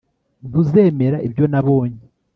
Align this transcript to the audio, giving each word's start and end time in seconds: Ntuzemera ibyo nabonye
Ntuzemera 0.47 1.17
ibyo 1.27 1.45
nabonye 1.51 2.03